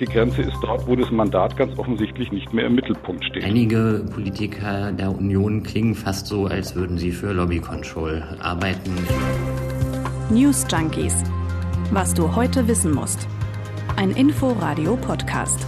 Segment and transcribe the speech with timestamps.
[0.00, 3.44] Die Grenze ist dort, wo das Mandat ganz offensichtlich nicht mehr im Mittelpunkt steht.
[3.44, 8.94] Einige Politiker der Union klingen fast so, als würden sie für Lobby Control arbeiten.
[10.30, 11.22] News Junkies.
[11.90, 13.28] Was du heute wissen musst.
[13.96, 15.66] Ein Info-Radio-Podcast.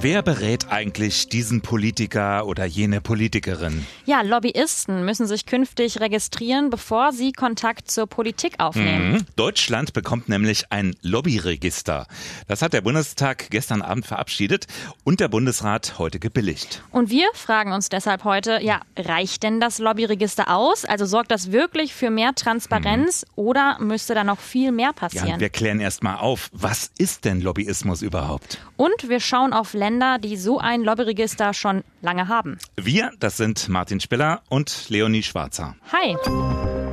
[0.00, 3.84] Wer berät eigentlich diesen Politiker oder jene Politikerin?
[4.06, 9.14] Ja, Lobbyisten müssen sich künftig registrieren, bevor sie Kontakt zur Politik aufnehmen.
[9.14, 9.26] Mhm.
[9.34, 12.06] Deutschland bekommt nämlich ein Lobbyregister.
[12.46, 14.68] Das hat der Bundestag gestern Abend verabschiedet
[15.02, 16.84] und der Bundesrat heute gebilligt.
[16.92, 20.84] Und wir fragen uns deshalb heute, ja, reicht denn das Lobbyregister aus?
[20.84, 23.32] Also sorgt das wirklich für mehr Transparenz mhm.
[23.42, 25.26] oder müsste da noch viel mehr passieren?
[25.26, 28.58] Ja, wir klären erst mal auf, was ist denn Lobbyismus überhaupt?
[28.76, 32.58] Und wir schauen auf Länder, Länder, die so ein Lobbyregister schon lange haben.
[32.76, 35.76] Wir, das sind Martin Spiller und Leonie Schwarzer.
[35.90, 36.14] Hi.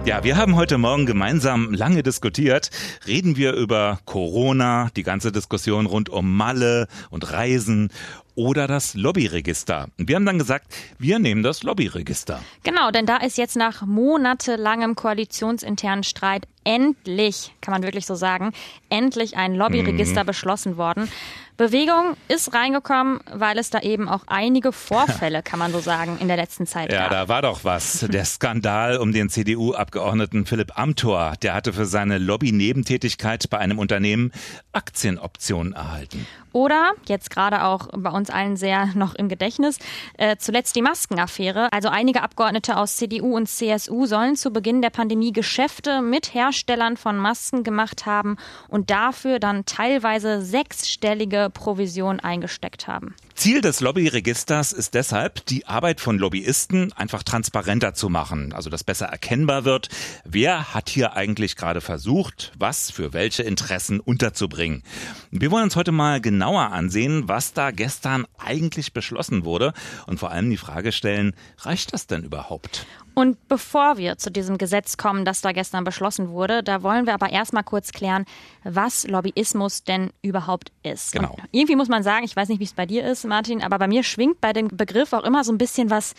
[0.06, 2.70] Ja, wir haben heute Morgen gemeinsam lange diskutiert.
[3.06, 7.90] Reden wir über Corona, die ganze Diskussion rund um Malle und Reisen
[8.34, 9.88] oder das Lobbyregister.
[9.98, 12.40] Wir haben dann gesagt, wir nehmen das Lobbyregister.
[12.64, 18.52] Genau, denn da ist jetzt nach monatelangem koalitionsinternen Streit endlich, kann man wirklich so sagen,
[18.90, 20.28] endlich ein Lobbyregister mhm.
[20.28, 21.10] beschlossen worden.
[21.58, 26.28] Bewegung ist reingekommen, weil es da eben auch einige Vorfälle, kann man so sagen, in
[26.28, 27.12] der letzten Zeit ja, gab.
[27.12, 28.06] Ja, da war doch was.
[28.10, 34.34] Der Skandal um den CDU-Abgeordneten Philipp Amthor, der hatte für seine Lobby-Nebentätigkeit bei einem Unternehmen
[34.74, 36.28] Aktienoptionen erhalten.
[36.52, 39.78] Oder, jetzt gerade auch bei uns allen sehr noch im Gedächtnis,
[40.18, 41.72] äh, zuletzt die Maskenaffäre.
[41.72, 46.55] Also einige Abgeordnete aus CDU und CSU sollen zu Beginn der Pandemie Geschäfte mit Herstellern
[46.98, 53.16] von Masken gemacht haben und dafür dann teilweise sechsstellige Provision eingesteckt haben.
[53.36, 58.86] Ziel des Lobbyregisters ist deshalb, die Arbeit von Lobbyisten einfach transparenter zu machen, also dass
[58.86, 59.90] besser erkennbar wird,
[60.24, 64.84] wer hat hier eigentlich gerade versucht, was für welche Interessen unterzubringen.
[65.32, 69.74] Wir wollen uns heute mal genauer ansehen, was da gestern eigentlich beschlossen wurde
[70.08, 72.86] und vor allem die Frage stellen, reicht das denn überhaupt?
[73.16, 77.14] Und bevor wir zu diesem Gesetz kommen, das da gestern beschlossen wurde, da wollen wir
[77.14, 78.26] aber erstmal kurz klären,
[78.66, 81.14] was Lobbyismus denn überhaupt ist.
[81.14, 81.30] Genau.
[81.32, 83.80] Und irgendwie muss man sagen, ich weiß nicht, wie es bei dir ist, Martin, aber
[83.80, 86.14] bei mir schwingt bei dem Begriff auch immer so ein bisschen was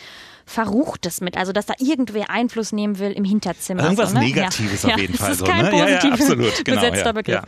[0.46, 3.82] Verruchtes mit, also dass da irgendwer Einfluss nehmen will im Hinterzimmer.
[3.82, 4.24] Irgendwas so, ne?
[4.24, 4.94] Negatives ja.
[4.94, 5.28] auf jeden ja, Fall.
[5.28, 5.70] Das ist so, kein ne?
[5.70, 6.64] positiv ja, ja, absolut.
[6.64, 7.42] Genau, besetzter Begriff.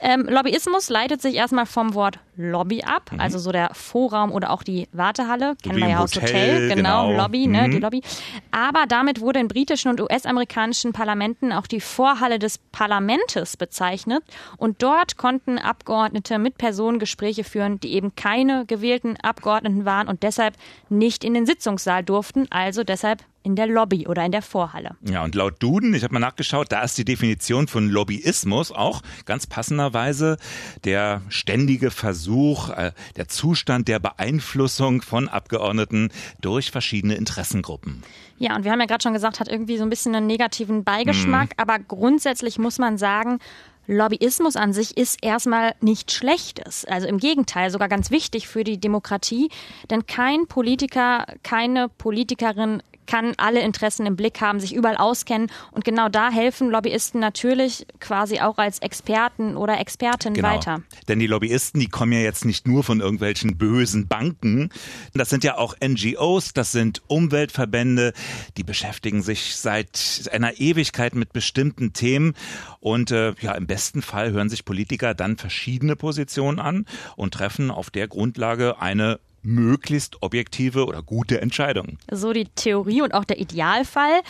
[0.00, 3.20] Ähm, Lobbyismus leitet sich erstmal vom Wort Lobby ab, mhm.
[3.20, 7.08] also so der Vorraum oder auch die Wartehalle, kennen wir ja aus Hotel, Hotel genau,
[7.08, 7.70] genau, Lobby, ne, mhm.
[7.70, 8.02] die Lobby.
[8.50, 14.22] Aber damit wurde in britischen und US-amerikanischen Parlamenten auch die Vorhalle des Parlamentes bezeichnet
[14.58, 20.22] und dort konnten Abgeordnete mit Personen Gespräche führen, die eben keine gewählten Abgeordneten waren und
[20.22, 20.54] deshalb
[20.88, 24.96] nicht in den Sitzungssaal durften, also deshalb in der Lobby oder in der Vorhalle.
[25.02, 29.02] Ja, und laut Duden, ich habe mal nachgeschaut, da ist die Definition von Lobbyismus auch
[29.24, 30.36] ganz passenderweise
[30.84, 38.02] der ständige Versuch, äh, der Zustand der Beeinflussung von Abgeordneten durch verschiedene Interessengruppen.
[38.38, 40.82] Ja, und wir haben ja gerade schon gesagt, hat irgendwie so ein bisschen einen negativen
[40.82, 41.62] Beigeschmack, mhm.
[41.62, 43.38] aber grundsätzlich muss man sagen,
[43.86, 46.84] Lobbyismus an sich ist erstmal nichts Schlechtes.
[46.84, 49.48] Also im Gegenteil, sogar ganz wichtig für die Demokratie.
[49.90, 55.50] Denn kein Politiker, keine Politikerin kann alle Interessen im Blick haben, sich überall auskennen.
[55.72, 60.48] Und genau da helfen Lobbyisten natürlich quasi auch als Experten oder Expertin genau.
[60.48, 60.82] weiter.
[61.08, 64.70] Denn die Lobbyisten, die kommen ja jetzt nicht nur von irgendwelchen bösen Banken.
[65.14, 68.12] Das sind ja auch NGOs, das sind Umweltverbände,
[68.56, 72.34] die beschäftigen sich seit einer Ewigkeit mit bestimmten Themen.
[72.80, 76.86] Und äh, ja, im besten Fall hören sich Politiker dann verschiedene Positionen an
[77.16, 81.98] und treffen auf der Grundlage eine möglichst objektive oder gute Entscheidungen.
[82.10, 84.20] So die Theorie und auch der Idealfall.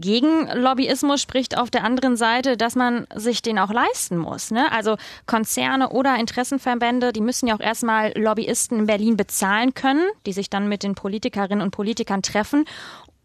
[0.00, 4.50] Gegen Lobbyismus spricht auf der anderen Seite, dass man sich den auch leisten muss.
[4.50, 4.72] Ne?
[4.72, 10.32] Also Konzerne oder Interessenverbände, die müssen ja auch erstmal Lobbyisten in Berlin bezahlen können, die
[10.32, 12.64] sich dann mit den Politikerinnen und Politikern treffen.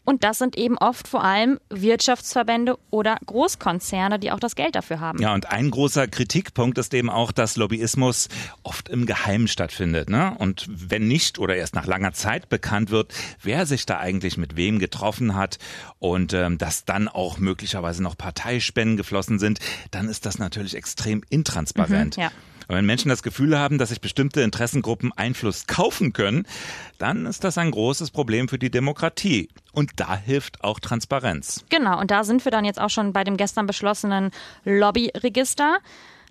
[0.05, 4.99] Und das sind eben oft vor allem Wirtschaftsverbände oder Großkonzerne, die auch das Geld dafür
[4.99, 5.19] haben.
[5.19, 8.29] Ja, und ein großer Kritikpunkt ist eben auch, dass Lobbyismus
[8.63, 10.09] oft im Geheimen stattfindet.
[10.09, 10.35] Ne?
[10.37, 14.55] Und wenn nicht oder erst nach langer Zeit bekannt wird, wer sich da eigentlich mit
[14.55, 15.57] wem getroffen hat
[15.99, 19.59] und ähm, dass dann auch möglicherweise noch Parteispenden geflossen sind,
[19.89, 22.17] dann ist das natürlich extrem intransparent.
[22.17, 22.31] Mhm, ja.
[22.67, 26.47] Und wenn Menschen das Gefühl haben, dass sich bestimmte Interessengruppen Einfluss kaufen können,
[26.97, 29.49] dann ist das ein großes Problem für die Demokratie.
[29.71, 31.65] Und da hilft auch Transparenz.
[31.69, 34.31] Genau, und da sind wir dann jetzt auch schon bei dem gestern beschlossenen
[34.63, 35.79] Lobbyregister.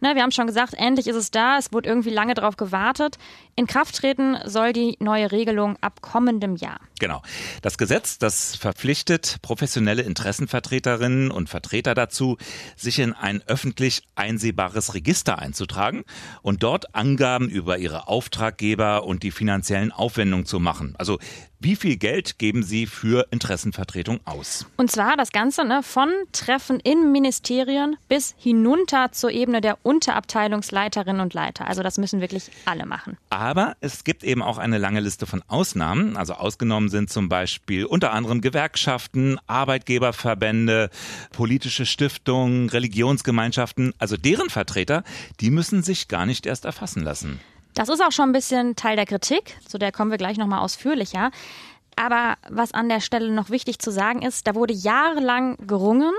[0.00, 1.56] Ne, wir haben schon gesagt, endlich ist es da.
[1.56, 3.16] Es wurde irgendwie lange darauf gewartet.
[3.56, 6.81] In Kraft treten soll die neue Regelung ab kommendem Jahr.
[6.99, 7.23] Genau.
[7.62, 12.37] Das Gesetz, das verpflichtet professionelle Interessenvertreterinnen und Vertreter dazu,
[12.77, 16.05] sich in ein öffentlich einsehbares Register einzutragen
[16.43, 20.95] und dort Angaben über ihre Auftraggeber und die finanziellen Aufwendungen zu machen.
[20.99, 21.19] Also
[21.65, 24.67] wie viel Geld geben Sie für Interessenvertretung aus?
[24.77, 31.23] Und zwar das Ganze ne, von Treffen in Ministerien bis hinunter zur Ebene der Unterabteilungsleiterinnen
[31.23, 31.67] und Leiter.
[31.67, 33.17] Also das müssen wirklich alle machen.
[33.44, 36.17] Aber es gibt eben auch eine lange Liste von Ausnahmen.
[36.17, 40.88] Also ausgenommen sind zum Beispiel unter anderem Gewerkschaften, Arbeitgeberverbände,
[41.31, 43.93] politische Stiftungen, Religionsgemeinschaften.
[43.99, 45.05] Also deren Vertreter,
[45.41, 47.38] die müssen sich gar nicht erst erfassen lassen.
[47.75, 50.61] Das ist auch schon ein bisschen Teil der Kritik, zu der kommen wir gleich nochmal
[50.61, 51.31] ausführlicher.
[51.96, 56.14] Aber was an der Stelle noch wichtig zu sagen ist, da wurde jahrelang gerungen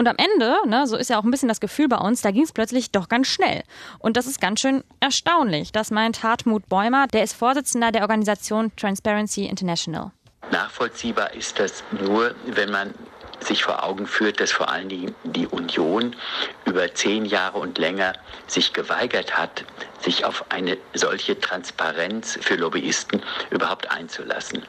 [0.00, 2.30] und am Ende, ne, so ist ja auch ein bisschen das Gefühl bei uns, da
[2.30, 3.62] ging es plötzlich doch ganz schnell.
[3.98, 5.72] Und das ist ganz schön erstaunlich.
[5.72, 10.10] Das meint Hartmut Bäumer, der ist Vorsitzender der Organisation Transparency International.
[10.50, 12.94] Nachvollziehbar ist das nur, wenn man
[13.40, 16.16] sich vor Augen führt, dass vor allen Dingen die Union
[16.64, 18.14] über zehn Jahre und länger
[18.46, 19.66] sich geweigert hat,
[20.00, 24.62] sich auf eine solche Transparenz für Lobbyisten überhaupt einzulassen.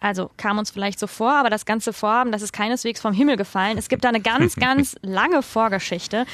[0.00, 3.36] Also kam uns vielleicht so vor, aber das ganze Vorhaben, das ist keineswegs vom Himmel
[3.36, 3.78] gefallen.
[3.78, 6.24] Es gibt da eine ganz, ganz lange Vorgeschichte.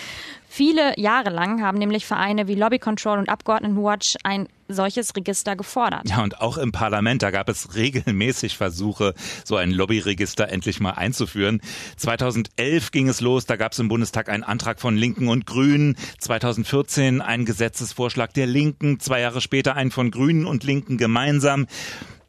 [0.48, 6.08] Viele Jahre lang haben nämlich Vereine wie Lobby Control und Abgeordnetenwatch ein solches Register gefordert.
[6.08, 9.14] Ja, und auch im Parlament, da gab es regelmäßig Versuche,
[9.44, 11.60] so ein Lobbyregister endlich mal einzuführen.
[11.96, 15.96] 2011 ging es los, da gab es im Bundestag einen Antrag von Linken und Grünen,
[16.20, 21.66] 2014 einen Gesetzesvorschlag der Linken, zwei Jahre später einen von Grünen und Linken gemeinsam.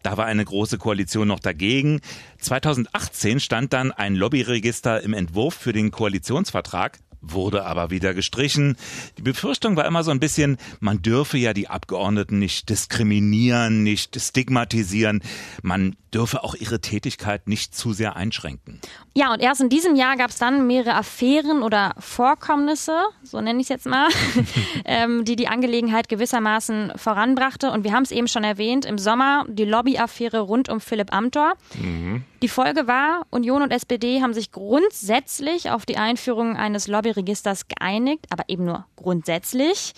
[0.06, 2.00] Da war eine große Koalition noch dagegen.
[2.38, 7.00] 2018 stand dann ein Lobbyregister im Entwurf für den Koalitionsvertrag
[7.32, 8.78] wurde aber wieder gestrichen.
[9.18, 14.20] Die Befürchtung war immer so ein bisschen, man dürfe ja die Abgeordneten nicht diskriminieren, nicht
[14.20, 15.22] stigmatisieren.
[15.62, 18.80] Man dürfe auch ihre Tätigkeit nicht zu sehr einschränken.
[19.14, 23.60] Ja, und erst in diesem Jahr gab es dann mehrere Affären oder Vorkommnisse, so nenne
[23.60, 24.08] ich es jetzt mal,
[24.86, 27.70] ähm, die die Angelegenheit gewissermaßen voranbrachte.
[27.70, 31.56] Und wir haben es eben schon erwähnt, im Sommer die Lobbyaffäre rund um Philipp Amthor.
[31.78, 32.24] Mhm.
[32.42, 38.26] Die Folge war, Union und SPD haben sich grundsätzlich auf die Einführung eines Lobbyregisters geeinigt,
[38.30, 39.94] aber eben nur grundsätzlich.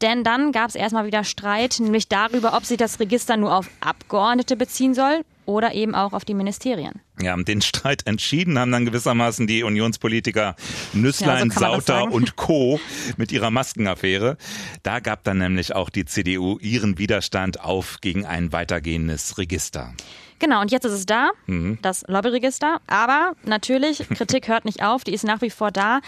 [0.00, 3.68] Denn dann gab es erstmal wieder Streit, nämlich darüber, ob sich das Register nur auf
[3.80, 7.00] Abgeordnete beziehen soll oder eben auch auf die Ministerien.
[7.20, 10.56] Ja, den Streit entschieden haben dann gewissermaßen die Unionspolitiker
[10.92, 12.80] Nüsslein, ja, so Sauter und Co.
[13.16, 14.38] mit ihrer Maskenaffäre.
[14.82, 19.94] Da gab dann nämlich auch die CDU ihren Widerstand auf gegen ein weitergehendes Register.
[20.42, 21.78] Genau, und jetzt ist es da, mhm.
[21.82, 22.80] das Lobbyregister.
[22.88, 26.00] Aber natürlich, Kritik hört nicht auf, die ist nach wie vor da.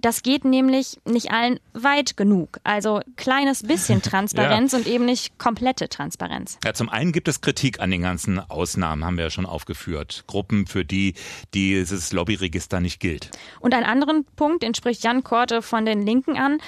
[0.00, 2.58] Das geht nämlich nicht allen weit genug.
[2.64, 4.78] Also kleines bisschen Transparenz ja.
[4.78, 6.58] und eben nicht komplette Transparenz.
[6.64, 10.24] Ja, zum einen gibt es Kritik an den ganzen Ausnahmen, haben wir ja schon aufgeführt.
[10.26, 11.14] Gruppen, für die
[11.54, 13.30] dieses Lobbyregister nicht gilt.
[13.60, 16.58] Und einen anderen Punkt, den spricht Jan Korte von den Linken an.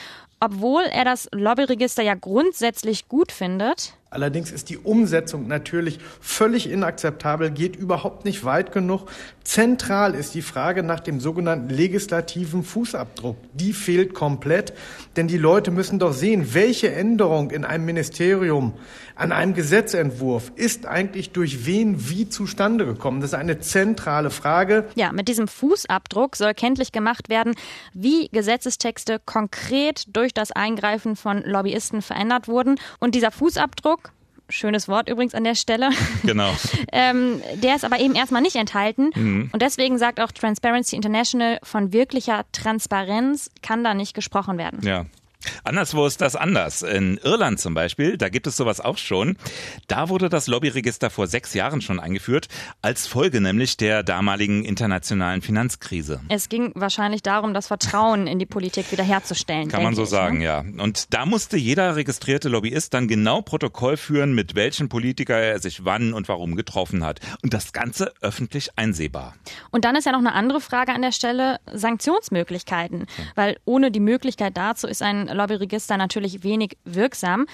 [0.40, 7.50] Obwohl er das Lobbyregister ja grundsätzlich gut findet, Allerdings ist die Umsetzung natürlich völlig inakzeptabel,
[7.50, 9.06] geht überhaupt nicht weit genug.
[9.42, 13.36] Zentral ist die Frage nach dem sogenannten legislativen Fußabdruck.
[13.54, 14.74] Die fehlt komplett,
[15.16, 18.74] denn die Leute müssen doch sehen, welche Änderung in einem Ministerium,
[19.14, 23.20] an einem Gesetzentwurf ist eigentlich durch wen wie zustande gekommen.
[23.20, 24.86] Das ist eine zentrale Frage.
[24.94, 27.54] Ja, mit diesem Fußabdruck soll kenntlich gemacht werden,
[27.94, 32.76] wie Gesetzestexte konkret durch das Eingreifen von Lobbyisten verändert wurden.
[32.98, 34.01] Und dieser Fußabdruck
[34.52, 35.90] Schönes Wort übrigens an der Stelle.
[36.22, 36.50] Genau.
[36.92, 39.10] ähm, der ist aber eben erstmal nicht enthalten.
[39.14, 39.50] Mhm.
[39.52, 44.80] Und deswegen sagt auch Transparency International, von wirklicher Transparenz kann da nicht gesprochen werden.
[44.82, 45.06] Ja.
[45.64, 46.82] Anderswo ist das anders.
[46.82, 49.36] In Irland zum Beispiel, da gibt es sowas auch schon.
[49.86, 52.48] Da wurde das Lobbyregister vor sechs Jahren schon eingeführt,
[52.80, 56.20] als Folge nämlich der damaligen internationalen Finanzkrise.
[56.28, 59.68] Es ging wahrscheinlich darum, das Vertrauen in die Politik wiederherzustellen.
[59.68, 60.44] Kann man so ich, sagen, ne?
[60.44, 60.64] ja.
[60.78, 65.84] Und da musste jeder registrierte Lobbyist dann genau Protokoll führen, mit welchen Politiker er sich
[65.84, 67.20] wann und warum getroffen hat.
[67.42, 69.34] Und das Ganze öffentlich einsehbar.
[69.70, 73.06] Und dann ist ja noch eine andere Frage an der Stelle, Sanktionsmöglichkeiten.
[73.34, 77.46] Weil ohne die Möglichkeit dazu ist ein Lobbyregister natürlich wenig wirksam.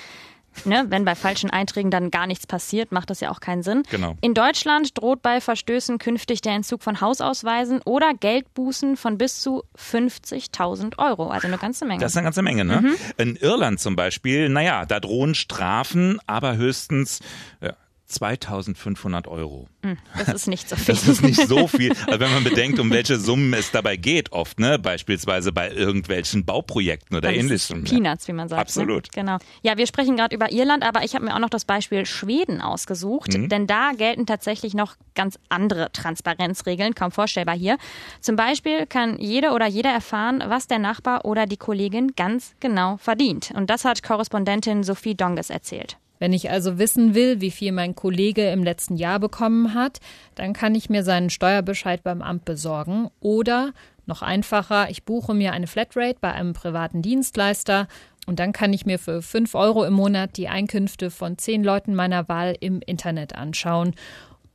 [0.64, 3.84] Ne, wenn bei falschen Einträgen dann gar nichts passiert, macht das ja auch keinen Sinn.
[3.90, 4.16] Genau.
[4.20, 9.62] In Deutschland droht bei Verstößen künftig der Entzug von Hausausweisen oder Geldbußen von bis zu
[9.76, 11.28] 50.000 Euro.
[11.28, 12.00] Also eine ganze Menge.
[12.00, 12.80] Das ist eine ganze Menge, ne?
[12.80, 12.96] Mhm.
[13.18, 17.20] In Irland zum Beispiel, naja, da drohen Strafen, aber höchstens
[17.60, 17.74] ja,
[18.08, 19.68] 2500 Euro.
[19.82, 20.94] Hm, das ist nicht so viel.
[20.94, 21.92] Das ist nicht so viel.
[22.06, 24.78] Also wenn man bedenkt, um welche Summen es dabei geht, oft, ne?
[24.78, 27.84] Beispielsweise bei irgendwelchen Bauprojekten oder ähnlichem.
[27.84, 28.58] Peanuts, wie man sagt.
[28.58, 28.62] Ne?
[28.62, 29.04] Absolut.
[29.04, 29.10] Ne?
[29.14, 29.38] Genau.
[29.62, 32.62] Ja, wir sprechen gerade über Irland, aber ich habe mir auch noch das Beispiel Schweden
[32.62, 33.50] ausgesucht, mhm.
[33.50, 37.76] denn da gelten tatsächlich noch ganz andere Transparenzregeln, kaum vorstellbar hier.
[38.20, 42.96] Zum Beispiel kann jede oder jeder erfahren, was der Nachbar oder die Kollegin ganz genau
[42.96, 43.52] verdient.
[43.54, 45.98] Und das hat Korrespondentin Sophie Donges erzählt.
[46.18, 50.00] Wenn ich also wissen will, wie viel mein Kollege im letzten Jahr bekommen hat,
[50.34, 53.72] dann kann ich mir seinen Steuerbescheid beim Amt besorgen oder
[54.06, 57.88] noch einfacher, ich buche mir eine Flatrate bei einem privaten Dienstleister
[58.26, 61.94] und dann kann ich mir für 5 Euro im Monat die Einkünfte von zehn Leuten
[61.94, 63.94] meiner Wahl im Internet anschauen.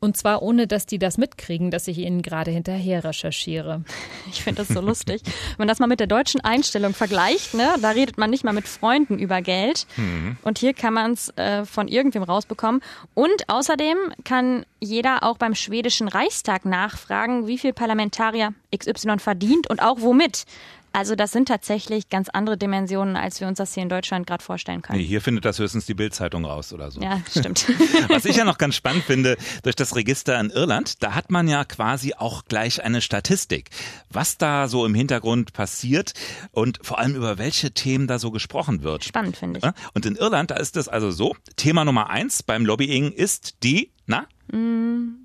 [0.03, 3.83] Und zwar ohne, dass die das mitkriegen, dass ich ihnen gerade hinterher recherchiere.
[4.29, 5.22] Ich finde das so lustig.
[5.24, 8.51] Wenn man das mal mit der deutschen Einstellung vergleicht, ne, da redet man nicht mal
[8.51, 9.86] mit Freunden über Geld.
[9.95, 10.38] Mhm.
[10.41, 12.81] Und hier kann man es äh, von irgendwem rausbekommen.
[13.13, 19.81] Und außerdem kann jeder auch beim schwedischen Reichstag nachfragen, wie viel Parlamentarier XY verdient und
[19.81, 20.45] auch womit.
[20.93, 24.43] Also das sind tatsächlich ganz andere Dimensionen, als wir uns das hier in Deutschland gerade
[24.43, 25.00] vorstellen können.
[25.00, 27.01] Nee, hier findet das höchstens die Bildzeitung raus oder so.
[27.01, 27.67] Ja, stimmt.
[28.09, 31.47] Was ich ja noch ganz spannend finde, durch das Register in Irland, da hat man
[31.47, 33.71] ja quasi auch gleich eine Statistik,
[34.12, 36.13] was da so im Hintergrund passiert
[36.51, 39.03] und vor allem über welche Themen da so gesprochen wird.
[39.03, 39.93] Spannend finde ich.
[39.93, 43.91] Und in Irland, da ist es also so, Thema Nummer eins beim Lobbying ist die,
[44.05, 44.27] na,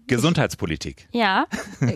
[0.06, 1.06] Gesundheitspolitik.
[1.12, 1.46] Ja,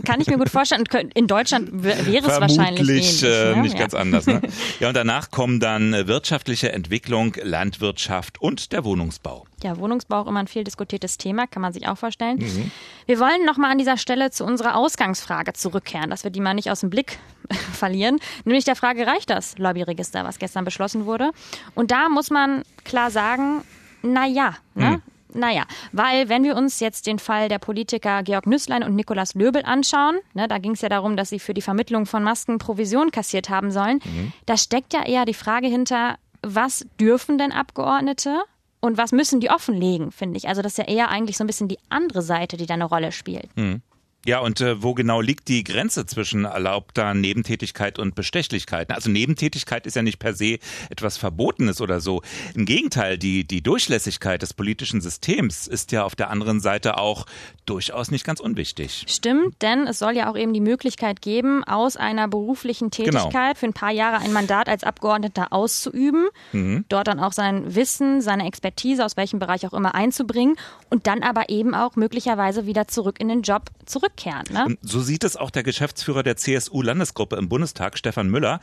[0.05, 0.85] kann ich mir gut vorstellen.
[1.15, 3.62] In Deutschland wäre es wahrscheinlich ähnlich, äh, ne?
[3.62, 3.81] nicht ja.
[3.81, 4.27] ganz anders.
[4.27, 4.43] Ne?
[4.81, 9.47] Ja, und danach kommen dann wirtschaftliche Entwicklung, Landwirtschaft und der Wohnungsbau.
[9.62, 12.39] Ja, Wohnungsbau auch immer ein viel diskutiertes Thema, kann man sich auch vorstellen.
[12.39, 12.71] Mhm.
[13.07, 16.71] Wir wollen nochmal an dieser Stelle zu unserer Ausgangsfrage zurückkehren, dass wir die mal nicht
[16.71, 17.19] aus dem Blick
[17.73, 18.19] verlieren.
[18.45, 21.31] Nämlich der Frage, reicht das Lobbyregister, was gestern beschlossen wurde?
[21.75, 23.62] Und da muss man klar sagen,
[24.03, 24.91] na ja, ne?
[24.91, 25.03] Mhm.
[25.35, 29.62] Naja, weil wenn wir uns jetzt den Fall der Politiker Georg Nüßlein und Nikolaus Löbel
[29.65, 33.11] anschauen, ne, da ging es ja darum, dass sie für die Vermittlung von Masken Provision
[33.11, 34.33] kassiert haben sollen, mhm.
[34.47, 38.43] da steckt ja eher die Frage hinter, was dürfen denn Abgeordnete
[38.81, 40.49] und was müssen die offenlegen, finde ich.
[40.49, 42.85] Also das ist ja eher eigentlich so ein bisschen die andere Seite, die da eine
[42.85, 43.57] Rolle spielt.
[43.57, 43.81] Mhm.
[44.25, 48.93] Ja, und äh, wo genau liegt die Grenze zwischen erlaubter Nebentätigkeit und Bestechlichkeit?
[48.93, 50.59] Also Nebentätigkeit ist ja nicht per se
[50.91, 52.23] etwas Verbotenes oder so.
[52.55, 57.26] Im Gegenteil, die, die Durchlässigkeit des politischen Systems ist ja auf der anderen Seite auch
[57.67, 59.05] durchaus nicht ganz unwichtig.
[59.09, 63.11] Stimmt, denn es soll ja auch eben die Möglichkeit geben, aus einer beruflichen genau.
[63.11, 63.59] Tätigkeit genau.
[63.59, 66.85] für ein paar Jahre ein Mandat als Abgeordneter auszuüben, mhm.
[66.88, 70.57] dort dann auch sein Wissen, seine Expertise aus welchem Bereich auch immer einzubringen
[70.91, 74.45] und dann aber eben auch möglicherweise wieder zurück in den Job zurück zurückkehren.
[74.50, 74.76] Ne?
[74.83, 78.61] So sieht es auch der Geschäftsführer der CSU-Landesgruppe im Bundestag, Stefan Müller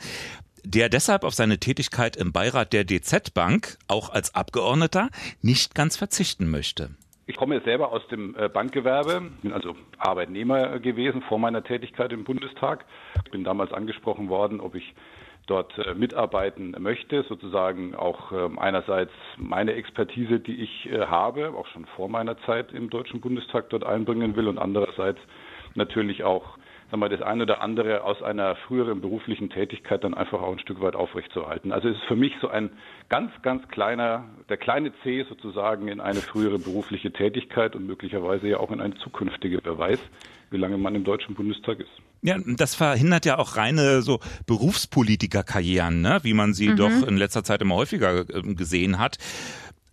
[0.62, 5.08] der deshalb auf seine Tätigkeit im Beirat der DZ Bank auch als Abgeordneter
[5.40, 6.90] nicht ganz verzichten möchte.
[7.26, 12.24] Ich komme selber aus dem äh, Bankgewerbe, bin also Arbeitnehmer gewesen vor meiner Tätigkeit im
[12.24, 12.84] Bundestag.
[13.24, 14.94] Ich bin damals angesprochen worden, ob ich
[15.46, 21.66] dort äh, mitarbeiten möchte, sozusagen auch ähm, einerseits meine Expertise, die ich äh, habe, auch
[21.68, 25.20] schon vor meiner Zeit im Deutschen Bundestag dort einbringen will und andererseits
[25.74, 26.58] natürlich auch
[26.90, 30.58] sagen wir, das eine oder andere aus einer früheren beruflichen Tätigkeit dann einfach auch ein
[30.58, 31.72] Stück weit aufrechtzuerhalten.
[31.72, 32.70] Also es ist für mich so ein
[33.08, 38.58] ganz, ganz kleiner, der kleine C sozusagen in eine frühere berufliche Tätigkeit und möglicherweise ja
[38.58, 40.00] auch in eine zukünftige Beweis,
[40.50, 41.90] wie lange man im Deutschen Bundestag ist.
[42.22, 46.18] Ja, das verhindert ja auch reine so Berufspolitikerkarrieren, ne?
[46.22, 46.76] wie man sie mhm.
[46.76, 49.16] doch in letzter Zeit immer häufiger äh, gesehen hat.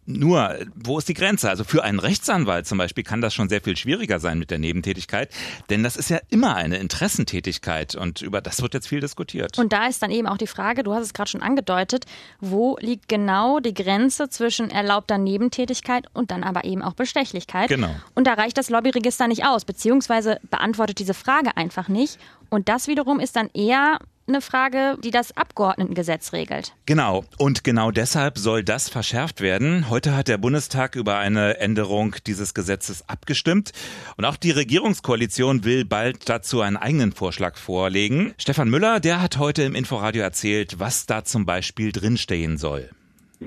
[0.10, 1.50] Nur, wo ist die Grenze?
[1.50, 4.58] Also für einen Rechtsanwalt zum Beispiel kann das schon sehr viel schwieriger sein mit der
[4.58, 5.30] Nebentätigkeit,
[5.70, 9.60] denn das ist ja immer eine Interessentätigkeit und über das wird jetzt viel diskutiert.
[9.60, 12.06] Und da ist dann eben auch die Frage, du hast es gerade schon angedeutet,
[12.40, 17.68] wo liegt genau die Grenze zwischen erlaubter Nebentätigkeit und dann aber eben auch Bestechlichkeit?
[17.68, 17.94] Genau.
[18.16, 22.18] Und da reicht das Lobbyregister nicht aus, beziehungsweise beantwortet diese Frage einfach nicht.
[22.50, 26.74] Und das wiederum ist dann eher eine Frage, die das Abgeordnetengesetz regelt.
[26.86, 27.24] Genau.
[27.38, 29.90] Und genau deshalb soll das verschärft werden.
[29.90, 33.72] Heute hat der Bundestag über eine Änderung dieses Gesetzes abgestimmt.
[34.18, 38.34] Und auch die Regierungskoalition will bald dazu einen eigenen Vorschlag vorlegen.
[38.38, 42.90] Stefan Müller, der hat heute im Inforadio erzählt, was da zum Beispiel drinstehen soll.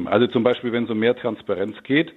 [0.05, 2.13] Also zum Beispiel, wenn es um mehr Transparenz geht,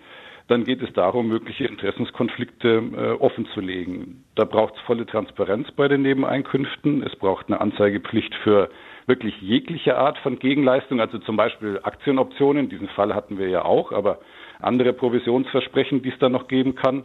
[0.47, 4.23] dann geht es darum, mögliche Interessenskonflikte äh, offenzulegen.
[4.35, 7.03] Da braucht es volle Transparenz bei den Nebeneinkünften.
[7.03, 8.69] Es braucht eine Anzeigepflicht für
[9.05, 12.69] wirklich jegliche Art von Gegenleistung, also zum Beispiel Aktienoptionen.
[12.69, 14.19] Diesen Fall hatten wir ja auch, aber
[14.59, 17.03] andere Provisionsversprechen, die es da noch geben kann.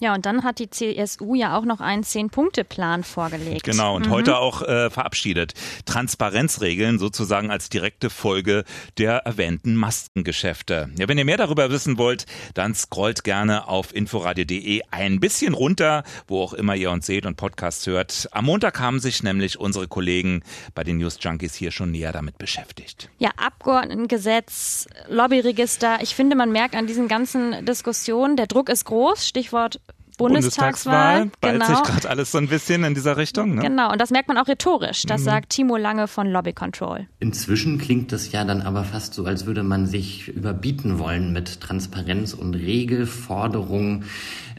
[0.00, 3.64] Ja, und dann hat die CSU ja auch noch einen Zehn-Punkte-Plan vorgelegt.
[3.64, 4.10] Genau, und mhm.
[4.10, 5.54] heute auch äh, verabschiedet.
[5.86, 8.64] Transparenzregeln sozusagen als direkte Folge
[8.96, 10.90] der erwähnten Maskengeschäfte.
[10.98, 16.04] Ja, wenn ihr mehr darüber wissen wollt, dann scrollt gerne auf inforadio.de ein bisschen runter,
[16.28, 18.28] wo auch immer ihr uns seht und Podcasts hört.
[18.30, 20.42] Am Montag haben sich nämlich unsere Kollegen
[20.74, 23.10] bei den News Junkies hier schon näher damit beschäftigt.
[23.18, 25.98] Ja, Abgeordnetengesetz, Lobbyregister.
[26.02, 29.26] Ich finde, man merkt an diesen ganzen Diskussionen, der Druck ist groß.
[29.26, 29.80] Stichwort
[30.18, 31.30] Bundestagswahl.
[31.40, 31.66] Bald genau.
[31.66, 33.54] sich gerade alles so ein bisschen in dieser Richtung.
[33.54, 33.62] Ne?
[33.62, 35.02] Genau, und das merkt man auch rhetorisch.
[35.06, 35.24] Das mhm.
[35.24, 37.06] sagt Timo Lange von Lobby Control.
[37.20, 41.60] Inzwischen klingt es ja dann aber fast so, als würde man sich überbieten wollen mit
[41.60, 44.04] Transparenz und Regelforderungen.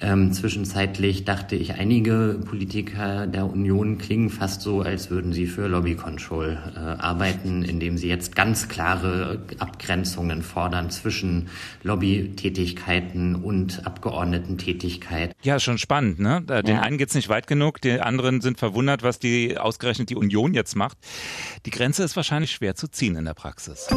[0.02, 5.68] Ähm, zwischenzeitlich dachte ich, einige Politiker der Union klingen fast so, als würden sie für
[5.68, 11.50] Lobby Control äh, arbeiten, indem sie jetzt ganz klare Abgrenzungen fordern zwischen
[11.84, 15.34] Lobbytätigkeiten und Abgeordnetentätigkeit.
[15.42, 16.42] Ja, schon spannend, ne?
[16.42, 16.82] Den ja.
[16.82, 20.76] einen geht's nicht weit genug, die anderen sind verwundert, was die ausgerechnet die Union jetzt
[20.76, 20.98] macht.
[21.66, 23.88] Die Grenze ist wahrscheinlich schwer zu ziehen in der Praxis.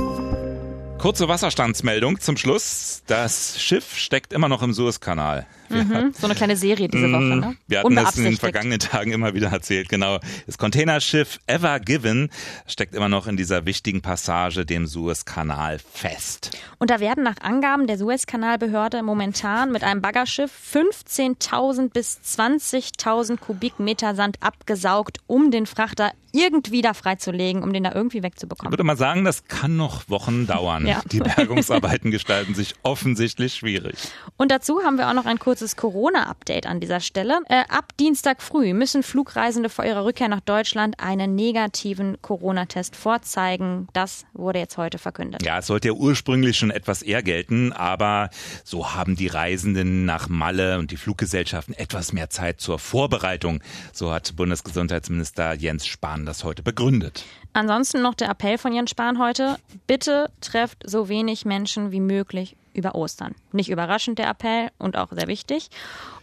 [1.02, 3.02] Kurze Wasserstandsmeldung zum Schluss.
[3.08, 5.46] Das Schiff steckt immer noch im Suezkanal.
[5.72, 7.46] Mhm, so eine kleine Serie diese Woche, ne?
[7.46, 10.18] Mm, wir hatten das in den vergangenen Tagen immer wieder erzählt, genau.
[10.46, 12.30] Das Containerschiff Ever Given
[12.66, 16.50] steckt immer noch in dieser wichtigen Passage, dem Suezkanal, fest.
[16.78, 24.14] Und da werden nach Angaben der Suezkanalbehörde momentan mit einem Baggerschiff 15.000 bis 20.000 Kubikmeter
[24.14, 28.70] Sand abgesaugt, um den Frachter irgendwie da freizulegen, um den da irgendwie wegzubekommen.
[28.70, 30.86] Ich würde mal sagen, das kann noch Wochen dauern.
[30.86, 31.02] Ja.
[31.10, 33.96] Die Bergungsarbeiten gestalten sich offensichtlich schwierig.
[34.36, 37.40] Und dazu haben wir auch noch ein kurzes Corona-Update an dieser Stelle.
[37.48, 43.88] Äh, ab Dienstag früh müssen Flugreisende vor ihrer Rückkehr nach Deutschland einen negativen Corona-Test vorzeigen.
[43.92, 45.44] Das wurde jetzt heute verkündet.
[45.44, 48.30] Ja, es sollte ja ursprünglich schon etwas eher gelten, aber
[48.64, 53.62] so haben die Reisenden nach Malle und die Fluggesellschaften etwas mehr Zeit zur Vorbereitung.
[53.92, 57.24] So hat Bundesgesundheitsminister Jens Spahn das heute begründet.
[57.52, 59.56] Ansonsten noch der Appell von Jens Spahn heute.
[59.86, 63.34] Bitte trefft so wenig Menschen wie möglich über Ostern.
[63.52, 65.68] Nicht überraschend der Appell und auch sehr wichtig.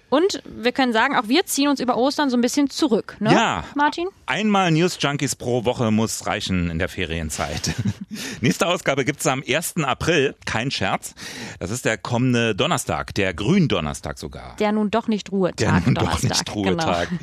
[0.10, 3.32] Und wir können sagen, auch wir ziehen uns über Ostern so ein bisschen zurück, ne?
[3.32, 3.64] Ja.
[3.76, 4.08] Martin?
[4.26, 7.74] Einmal News Junkies pro Woche muss reichen in der Ferienzeit.
[8.42, 9.78] Nächste Ausgabe gibt's am 1.
[9.84, 11.14] April, kein Scherz.
[11.60, 14.56] Das ist der kommende Donnerstag, der Gründonnerstag sogar.
[14.58, 15.58] Der nun doch nicht Ruhetag.
[15.58, 17.10] Der nun doch nicht Ruhetag.
[17.10, 17.22] Genau.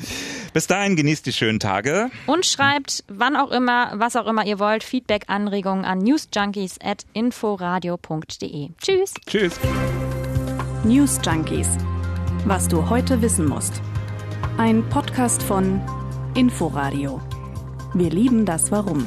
[0.52, 2.10] Bis dahin genießt die schönen Tage.
[2.26, 7.04] Und schreibt, wann auch immer, was auch immer ihr wollt, Feedback, Anregungen an newsjunkies at
[7.12, 8.70] inforadio.de.
[8.80, 9.14] Tschüss.
[9.26, 9.58] Tschüss.
[10.84, 11.68] News Junkies
[12.46, 13.82] was du heute wissen musst.
[14.56, 15.80] Ein Podcast von
[16.34, 17.20] Inforadio.
[17.92, 19.04] Wir lieben das Warum.